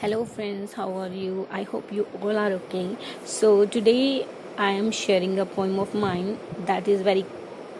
hello 0.00 0.24
friends. 0.24 0.72
How 0.72 0.90
are 0.96 1.08
you? 1.08 1.46
I 1.52 1.62
hope 1.62 1.92
you 1.92 2.06
all 2.22 2.38
are 2.42 2.52
okay. 2.58 2.96
So 3.30 3.48
today 3.72 4.26
i 4.66 4.68
am 4.82 4.90
sharing 4.98 5.38
a 5.42 5.44
poem 5.56 5.78
of 5.82 5.94
mine 5.94 6.38
that 6.68 6.86
is 6.92 7.02
very 7.08 7.24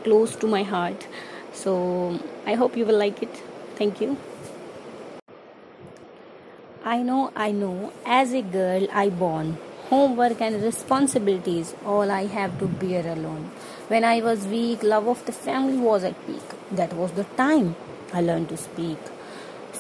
close 0.05 0.35
to 0.43 0.51
my 0.55 0.63
heart. 0.73 1.07
So 1.61 1.77
i 2.45 2.57
hope 2.63 2.77
you 2.77 2.85
will 2.91 2.99
like 3.03 3.23
it. 3.27 3.41
Thank 3.79 4.03
you. 4.03 4.19
I 6.85 6.99
know 7.11 7.23
i 7.47 7.51
know. 7.53 7.93
As 8.05 8.35
a 8.41 8.43
girl 8.57 8.87
i 9.05 9.09
born. 9.23 9.57
Homework 9.93 10.43
and 10.49 10.63
responsibilities 10.63 11.73
all 11.87 12.13
i 12.19 12.27
have 12.35 12.59
to 12.65 12.69
bear 12.83 13.07
alone. 13.15 13.47
When 13.95 14.05
i 14.11 14.21
was 14.27 14.45
weak 14.57 14.83
love 14.83 15.09
of 15.15 15.25
the 15.31 15.37
family 15.39 15.81
was 15.89 16.05
at 16.11 16.21
peak. 16.27 16.53
That 16.83 16.93
was 17.01 17.17
the 17.23 17.27
time 17.41 17.75
i 18.13 18.21
learned 18.29 18.51
to 18.51 18.61
speak 18.67 19.11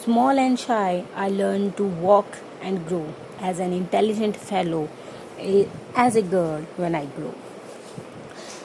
Small 0.04 0.38
and 0.38 0.58
shy, 0.58 1.04
I 1.14 1.28
learned 1.28 1.76
to 1.76 1.84
walk 1.84 2.38
and 2.62 2.86
grow 2.88 3.12
as 3.38 3.58
an 3.58 3.74
intelligent 3.74 4.34
fellow, 4.34 4.88
as 5.94 6.16
a 6.16 6.22
girl 6.22 6.62
when 6.78 6.94
I 6.94 7.04
grew. 7.04 7.34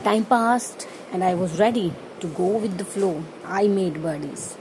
Time 0.06 0.24
passed 0.24 0.88
and 1.12 1.26
I 1.26 1.34
was 1.34 1.60
ready 1.60 1.92
to 2.22 2.28
go 2.28 2.46
with 2.46 2.78
the 2.78 2.86
flow. 2.86 3.22
I 3.44 3.68
made 3.68 4.02
buddies. 4.02 4.56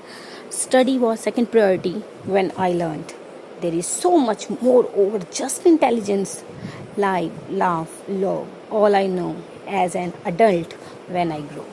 Study 0.51 0.98
was 0.98 1.20
second 1.20 1.52
priority 1.52 2.02
when 2.24 2.51
I 2.56 2.73
learned. 2.73 3.15
There 3.60 3.73
is 3.73 3.87
so 3.87 4.18
much 4.18 4.51
more 4.51 4.91
over 4.96 5.20
just 5.30 5.65
intelligence. 5.66 6.43
Live, 6.96 7.51
laugh, 7.52 8.02
love, 8.09 8.48
all 8.68 8.96
I 8.96 9.06
know 9.06 9.37
as 9.68 9.95
an 9.95 10.12
adult 10.24 10.73
when 11.06 11.30
I 11.30 11.43
grow. 11.43 11.66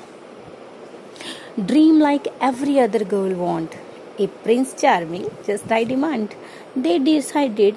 Dream 1.65 1.99
like 1.99 2.27
every 2.39 2.79
other 2.79 3.03
girl 3.03 3.33
want 3.33 3.75
a 4.17 4.27
prince 4.27 4.73
charming 4.81 5.29
just 5.45 5.71
i 5.71 5.83
demand. 5.83 6.35
They 6.75 6.99
decided 6.99 7.75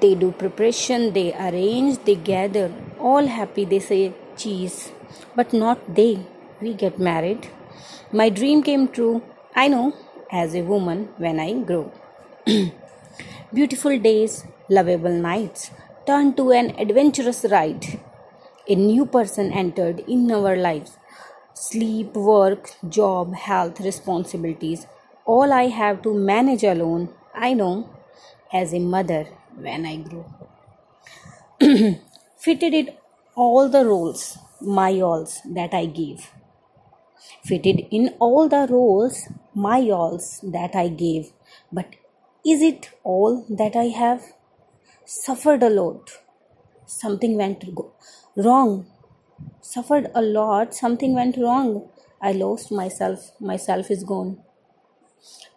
they 0.00 0.14
do 0.14 0.32
preparation 0.32 1.12
they 1.12 1.32
arrange 1.34 1.98
they 2.04 2.16
gather. 2.16 2.72
All 2.98 3.26
happy 3.26 3.64
they 3.64 3.78
say 3.78 4.14
cheese. 4.36 4.92
But 5.36 5.52
not 5.52 5.94
they. 5.94 6.26
We 6.60 6.74
get 6.74 6.98
married. 6.98 7.48
My 8.12 8.28
dream 8.28 8.62
came 8.62 8.88
true. 8.88 9.22
I 9.54 9.68
know 9.68 9.94
as 10.30 10.54
a 10.54 10.62
woman 10.62 11.08
when 11.16 11.40
i 11.40 11.52
grow. 11.52 11.92
Beautiful 13.54 13.98
days 13.98 14.44
lovable 14.68 15.18
nights. 15.30 15.70
Turned 16.06 16.36
to 16.36 16.52
an 16.52 16.74
adventurous 16.78 17.44
ride. 17.50 18.00
A 18.68 18.74
new 18.74 19.06
person 19.06 19.52
entered 19.52 20.00
in 20.00 20.30
our 20.30 20.56
lives. 20.56 20.98
Sleep 21.54 22.14
work 22.14 22.70
job 22.88 23.34
health 23.34 23.80
responsibilities 23.80 24.86
all 25.32 25.52
I 25.52 25.64
have 25.78 26.00
to 26.04 26.14
manage 26.14 26.64
alone, 26.64 27.10
I 27.34 27.52
know, 27.52 27.90
as 28.50 28.72
a 28.72 28.78
mother 28.78 29.24
when 29.56 29.84
I 29.84 29.96
grew. 29.96 30.24
Fitted 32.38 32.72
it 32.72 32.98
all 33.34 33.68
the 33.68 33.84
roles, 33.84 34.38
my 34.62 34.92
alls 35.00 35.40
that 35.58 35.74
I 35.74 35.84
gave. 35.84 36.30
Fitted 37.44 37.82
in 37.90 38.14
all 38.18 38.48
the 38.48 38.66
roles, 38.70 39.28
my 39.54 39.80
alls 39.90 40.40
that 40.42 40.74
I 40.74 40.88
gave. 40.88 41.32
But 41.70 41.96
is 42.46 42.62
it 42.62 42.90
all 43.04 43.44
that 43.50 43.76
I 43.76 43.88
have? 44.02 44.22
Suffered 45.04 45.62
a 45.62 45.68
lot. 45.68 46.10
Something 46.86 47.36
went 47.36 47.64
wrong. 48.34 48.86
Suffered 49.60 50.10
a 50.14 50.22
lot. 50.22 50.74
Something 50.74 51.14
went 51.14 51.36
wrong. 51.36 51.88
I 52.22 52.32
lost 52.32 52.72
myself. 52.72 53.32
Myself 53.40 53.90
is 53.90 54.04
gone. 54.04 54.38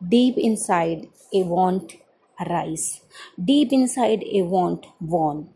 Deep 0.08 0.38
inside, 0.38 1.08
a 1.34 1.44
want 1.44 1.94
arise. 2.40 3.02
Deep 3.44 3.72
inside, 3.72 4.24
a 4.24 4.42
want 4.42 4.86
won. 5.00 5.50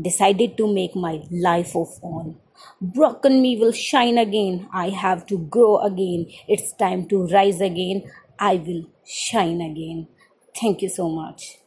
Decided 0.00 0.56
to 0.56 0.72
make 0.72 0.96
my 0.96 1.22
life 1.30 1.76
of 1.76 1.88
on. 2.02 2.36
Broken 2.80 3.42
me 3.42 3.56
will 3.56 3.72
shine 3.72 4.18
again. 4.18 4.68
I 4.72 4.88
have 4.90 5.26
to 5.26 5.38
grow 5.38 5.78
again. 5.78 6.26
It's 6.48 6.72
time 6.72 7.06
to 7.08 7.26
rise 7.26 7.60
again. 7.60 8.10
I 8.38 8.56
will 8.56 8.84
shine 9.04 9.60
again. 9.60 10.08
Thank 10.58 10.82
you 10.82 10.88
so 10.88 11.08
much. 11.08 11.61